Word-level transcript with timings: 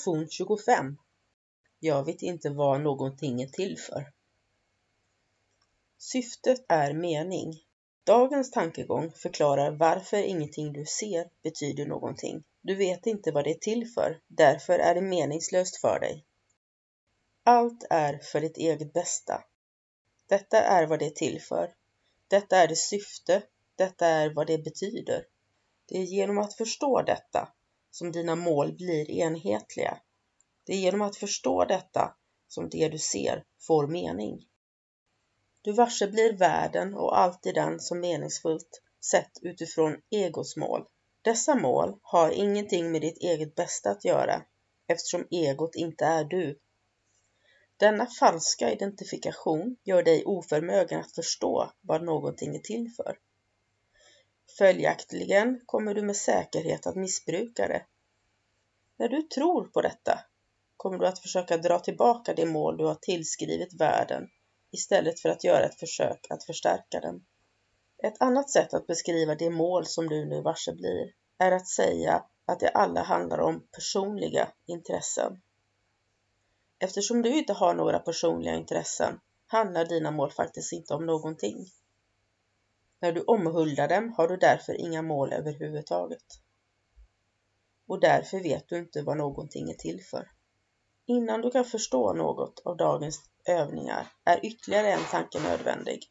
Lektion 0.00 0.28
25 0.28 0.96
Jag 1.80 2.04
vet 2.04 2.22
inte 2.22 2.50
vad 2.50 2.80
någonting 2.80 3.42
är 3.42 3.46
till 3.46 3.78
för. 3.78 4.12
Syftet 5.98 6.64
är 6.68 6.92
mening. 6.92 7.54
Dagens 8.04 8.50
tankegång 8.50 9.12
förklarar 9.12 9.70
varför 9.70 10.16
ingenting 10.16 10.72
du 10.72 10.86
ser 10.86 11.30
betyder 11.42 11.86
någonting. 11.86 12.44
Du 12.62 12.74
vet 12.74 13.06
inte 13.06 13.32
vad 13.32 13.44
det 13.44 13.50
är 13.50 13.58
till 13.58 13.88
för, 13.88 14.20
därför 14.26 14.78
är 14.78 14.94
det 14.94 15.00
meningslöst 15.00 15.76
för 15.76 16.00
dig. 16.00 16.24
Allt 17.42 17.84
är 17.90 18.18
för 18.18 18.40
ditt 18.40 18.56
eget 18.56 18.92
bästa. 18.92 19.44
Detta 20.26 20.62
är 20.62 20.86
vad 20.86 20.98
det 20.98 21.06
är 21.06 21.10
till 21.10 21.42
för. 21.42 21.74
Detta 22.28 22.56
är 22.56 22.68
dess 22.68 22.88
syfte. 22.88 23.42
Detta 23.76 24.06
är 24.06 24.34
vad 24.34 24.46
det 24.46 24.58
betyder. 24.58 25.26
Det 25.86 25.98
är 25.98 26.04
genom 26.04 26.38
att 26.38 26.54
förstå 26.54 27.02
detta 27.02 27.52
som 27.90 28.12
dina 28.12 28.36
mål 28.36 28.72
blir 28.72 29.10
enhetliga. 29.10 29.98
Det 30.64 30.72
är 30.72 30.76
genom 30.76 31.02
att 31.02 31.16
förstå 31.16 31.64
detta 31.64 32.16
som 32.48 32.68
det 32.68 32.88
du 32.88 32.98
ser 32.98 33.44
får 33.66 33.86
mening. 33.86 34.46
Du 35.62 35.72
varse 35.72 36.06
blir 36.06 36.32
världen 36.32 36.94
och 36.94 37.18
allt 37.18 37.46
i 37.46 37.52
den 37.52 37.80
som 37.80 38.00
meningsfullt 38.00 38.82
sett 39.04 39.30
utifrån 39.42 39.96
egos 40.10 40.56
mål. 40.56 40.86
Dessa 41.22 41.54
mål 41.54 41.98
har 42.02 42.30
ingenting 42.30 42.92
med 42.92 43.00
ditt 43.00 43.18
eget 43.18 43.54
bästa 43.54 43.90
att 43.90 44.04
göra 44.04 44.42
eftersom 44.86 45.26
egot 45.30 45.74
inte 45.74 46.04
är 46.04 46.24
du. 46.24 46.58
Denna 47.76 48.06
falska 48.06 48.72
identifikation 48.72 49.76
gör 49.84 50.02
dig 50.02 50.24
oförmögen 50.24 51.00
att 51.00 51.14
förstå 51.14 51.72
vad 51.80 52.04
någonting 52.04 52.56
är 52.56 52.60
till 52.60 52.92
för. 52.96 53.18
Följaktligen 54.58 55.60
kommer 55.66 55.94
du 55.94 56.02
med 56.02 56.16
säkerhet 56.16 56.86
att 56.86 56.96
missbruka 56.96 57.68
det. 57.68 57.86
När 58.96 59.08
du 59.08 59.22
tror 59.22 59.64
på 59.64 59.82
detta 59.82 60.20
kommer 60.76 60.98
du 60.98 61.06
att 61.06 61.18
försöka 61.18 61.56
dra 61.56 61.78
tillbaka 61.78 62.34
det 62.34 62.46
mål 62.46 62.76
du 62.76 62.84
har 62.84 62.94
tillskrivit 62.94 63.80
världen 63.80 64.28
istället 64.72 65.20
för 65.20 65.28
att 65.28 65.44
göra 65.44 65.64
ett 65.64 65.80
försök 65.80 66.26
att 66.30 66.44
förstärka 66.44 67.00
den. 67.00 67.24
Ett 68.02 68.22
annat 68.22 68.50
sätt 68.50 68.74
att 68.74 68.86
beskriva 68.86 69.34
det 69.34 69.50
mål 69.50 69.86
som 69.86 70.08
du 70.08 70.24
nu 70.24 70.42
varse 70.42 70.72
blir 70.72 71.12
är 71.38 71.52
att 71.52 71.68
säga 71.68 72.24
att 72.46 72.60
det 72.60 72.68
alla 72.68 73.02
handlar 73.02 73.38
om 73.38 73.66
personliga 73.72 74.48
intressen. 74.66 75.42
Eftersom 76.78 77.22
du 77.22 77.38
inte 77.38 77.52
har 77.52 77.74
några 77.74 77.98
personliga 77.98 78.54
intressen 78.54 79.20
handlar 79.46 79.84
dina 79.84 80.10
mål 80.10 80.30
faktiskt 80.30 80.72
inte 80.72 80.94
om 80.94 81.06
någonting. 81.06 81.66
När 83.00 83.12
du 83.12 83.20
omhuldar 83.20 83.88
dem 83.88 84.12
har 84.16 84.28
du 84.28 84.36
därför 84.36 84.80
inga 84.80 85.02
mål 85.02 85.32
överhuvudtaget. 85.32 86.24
Och 87.86 88.00
därför 88.00 88.40
vet 88.40 88.68
du 88.68 88.78
inte 88.78 89.02
vad 89.02 89.16
någonting 89.16 89.70
är 89.70 89.74
till 89.74 90.04
för. 90.04 90.30
Innan 91.06 91.40
du 91.40 91.50
kan 91.50 91.64
förstå 91.64 92.12
något 92.12 92.62
av 92.64 92.76
dagens 92.76 93.20
övningar 93.44 94.06
är 94.24 94.46
ytterligare 94.46 94.92
en 94.92 95.04
tanke 95.10 95.40
nödvändig. 95.40 96.10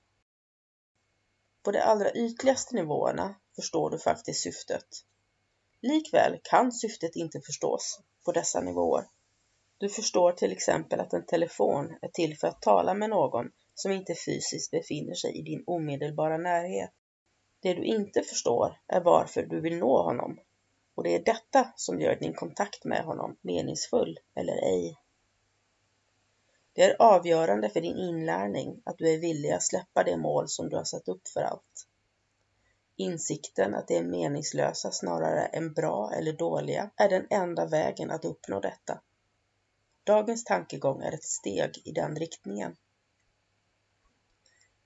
På 1.63 1.71
de 1.71 1.79
allra 1.79 2.11
ytligaste 2.11 2.75
nivåerna 2.75 3.35
förstår 3.55 3.89
du 3.89 3.99
faktiskt 3.99 4.43
syftet. 4.43 4.87
Likväl 5.81 6.39
kan 6.43 6.71
syftet 6.71 7.15
inte 7.15 7.41
förstås 7.41 7.99
på 8.25 8.31
dessa 8.31 8.61
nivåer. 8.61 9.05
Du 9.77 9.89
förstår 9.89 10.31
till 10.31 10.51
exempel 10.51 10.99
att 10.99 11.13
en 11.13 11.25
telefon 11.25 11.97
är 12.01 12.07
till 12.07 12.37
för 12.37 12.47
att 12.47 12.61
tala 12.61 12.93
med 12.93 13.09
någon 13.09 13.51
som 13.79 13.91
inte 13.91 14.15
fysiskt 14.15 14.71
befinner 14.71 15.13
sig 15.13 15.37
i 15.37 15.41
din 15.41 15.63
omedelbara 15.67 16.37
närhet. 16.37 16.91
Det 17.59 17.73
du 17.73 17.83
inte 17.83 18.23
förstår 18.23 18.79
är 18.87 19.01
varför 19.01 19.43
du 19.43 19.61
vill 19.61 19.77
nå 19.77 20.01
honom 20.01 20.39
och 20.95 21.03
det 21.03 21.15
är 21.15 21.23
detta 21.23 21.73
som 21.75 22.01
gör 22.01 22.15
din 22.15 22.33
kontakt 22.33 22.85
med 22.85 23.03
honom 23.03 23.37
meningsfull 23.41 24.19
eller 24.35 24.53
ej. 24.53 24.97
Det 26.73 26.83
är 26.83 27.01
avgörande 27.01 27.69
för 27.69 27.81
din 27.81 27.97
inlärning 27.97 28.81
att 28.85 28.97
du 28.97 29.13
är 29.13 29.17
villig 29.17 29.51
att 29.51 29.63
släppa 29.63 30.03
det 30.03 30.17
mål 30.17 30.47
som 30.47 30.69
du 30.69 30.75
har 30.75 30.83
satt 30.83 31.07
upp 31.07 31.27
för 31.27 31.41
allt. 31.41 31.87
Insikten 32.95 33.75
att 33.75 33.87
det 33.87 33.97
är 33.97 34.03
meningslösa 34.03 34.91
snarare 34.91 35.45
än 35.45 35.73
bra 35.73 36.11
eller 36.13 36.33
dåliga 36.33 36.89
är 36.95 37.09
den 37.09 37.27
enda 37.29 37.65
vägen 37.65 38.11
att 38.11 38.25
uppnå 38.25 38.59
detta. 38.59 39.01
Dagens 40.03 40.43
tankegång 40.43 41.01
är 41.01 41.11
ett 41.11 41.23
steg 41.23 41.81
i 41.85 41.91
den 41.91 42.15
riktningen. 42.15 42.75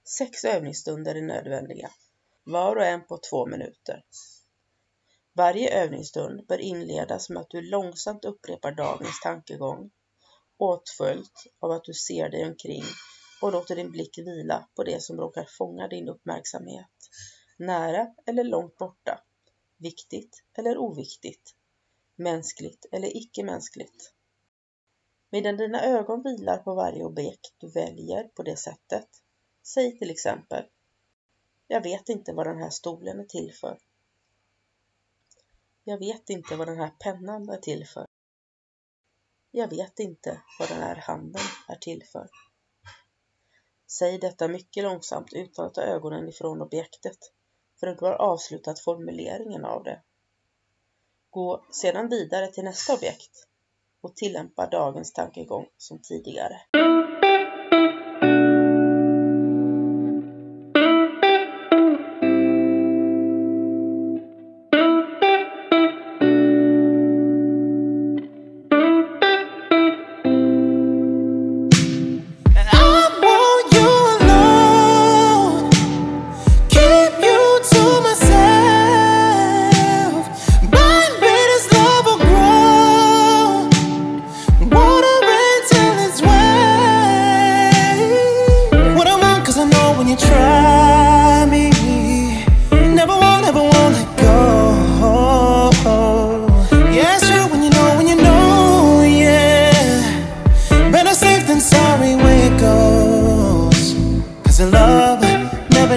Sex 0.06 0.46
övningsstunder 0.46 1.16
är 1.16 1.22
nödvändiga, 1.22 1.91
var 2.44 2.75
och 2.75 2.86
en 2.86 3.08
på 3.08 3.18
två 3.18 3.46
minuter. 3.46 4.06
Varje 5.34 5.84
övningsstund 5.84 6.47
bör 6.47 6.58
inledas 6.58 7.30
med 7.30 7.41
att 7.41 7.50
du 7.50 7.62
långsamt 7.62 8.25
upprepar 8.25 8.72
dagens 8.72 9.22
tankegång, 9.22 9.92
åtföljt 10.58 11.47
av 11.59 11.72
att 11.72 11.84
du 11.84 11.94
ser 11.94 12.30
dig 12.30 12.46
omkring 12.46 12.84
och 13.42 13.52
låter 13.52 13.75
din 13.75 13.92
blick 13.92 14.18
vila 14.18 14.69
på 14.75 14.84
det 14.84 15.03
som 15.03 15.18
råkar 15.18 15.47
fånga 15.58 15.88
din 15.88 16.09
uppmärksamhet, 16.09 16.92
nära 17.58 18.08
eller 18.25 18.44
långt 18.44 18.78
borta, 18.78 19.24
viktigt 19.78 20.44
eller 20.53 20.78
oviktigt, 20.78 21.56
mänskligt 22.16 22.86
eller 22.92 23.18
icke-mänskligt. 23.18 24.13
Medan 25.30 25.58
dina 25.58 25.81
ögon 25.81 26.24
vilar 26.24 26.58
på 26.58 26.75
varje 26.75 27.03
objekt 27.03 27.53
du 27.58 27.72
väljer 27.72 28.24
på 28.24 28.44
det 28.44 28.58
sättet, 28.58 29.08
säg 29.63 30.00
till 30.00 30.12
exempel 30.12 30.66
Jag 31.68 31.84
vet 31.84 32.09
inte 32.09 32.34
vad 32.34 32.47
den 32.47 32.57
här 32.57 32.69
stolen 32.69 33.19
är 33.19 33.25
till 33.25 33.53
för. 33.53 33.79
Jag 35.84 35.97
vet 35.97 36.29
inte 36.29 36.56
vad 36.56 36.68
den 36.68 36.78
här 36.78 36.91
pennan 37.00 37.50
är 37.50 37.57
till 37.57 37.88
för. 37.88 38.06
Jag 39.51 39.68
vet 39.68 40.00
inte 40.00 40.42
vad 40.60 40.69
den 40.69 40.81
här 40.81 40.95
handen 40.95 41.42
är 41.68 41.75
till 41.75 42.04
för. 42.12 42.30
Säg 43.88 44.18
detta 44.18 44.48
mycket 44.48 44.83
långsamt 44.83 45.33
utan 45.33 45.65
att 45.65 45.74
ta 45.74 45.81
ögonen 45.81 46.30
ifrån 46.30 46.62
objektet 46.62 47.18
förrän 47.80 47.95
du 47.95 48.06
har 48.06 48.13
avslutat 48.13 48.80
formuleringen 48.80 49.65
av 49.65 49.83
det. 49.83 50.01
Gå 51.30 51.65
sedan 51.71 52.10
vidare 52.10 52.48
till 52.48 52.63
nästa 52.63 52.94
objekt 52.94 53.48
och 54.01 54.15
tillämpa 54.15 54.69
dagens 54.69 55.13
tankegång 55.13 55.65
som 55.77 56.01
tidigare. 56.01 56.62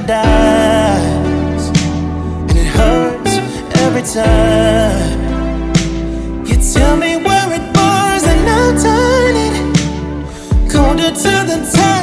paradise, 0.06 1.68
and 2.48 2.50
it 2.50 2.66
hurts 2.66 3.36
every 3.82 4.02
time. 4.02 5.18
You 6.46 6.56
tell 6.72 6.96
me 6.96 7.16
where 7.16 7.52
it 7.52 7.74
burns, 7.74 8.24
and 8.24 8.48
I'll 8.48 8.74
turn 8.80 9.36
it 9.36 10.70
colder 10.70 11.10
to 11.10 11.32
the 11.50 11.70
top. 11.74 11.95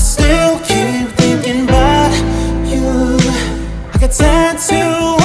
still 0.00 0.58
keep 0.60 1.08
thinking 1.18 1.64
about 1.64 2.12
you. 2.66 3.18
I 3.92 3.98
got 4.00 4.10
tattoo 4.12 5.19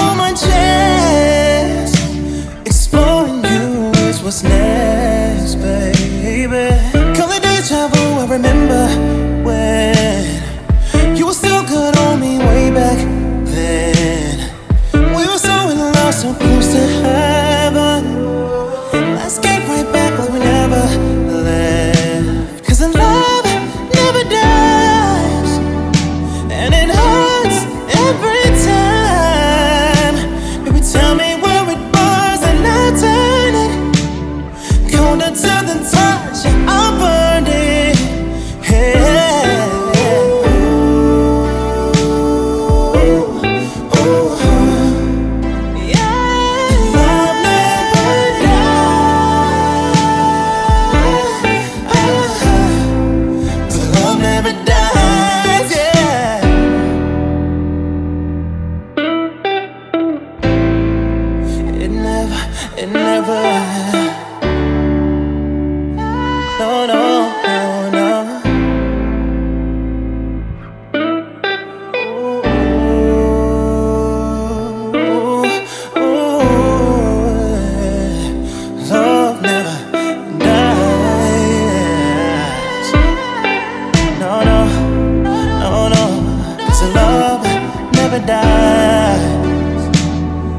paradise 88.19 89.19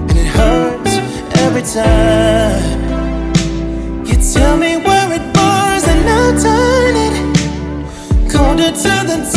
And 0.08 0.18
it 0.18 0.26
hurts 0.26 0.96
every 1.40 1.62
time. 1.62 2.84
You 4.06 4.16
tell 4.32 4.56
me 4.56 4.76
where 4.76 5.12
it 5.12 5.22
burns 5.34 5.84
and 5.88 6.08
I 6.08 6.24
turn 6.42 6.96
it. 7.06 7.14
Colder 8.30 8.70
to 8.70 8.94
the 9.06 9.35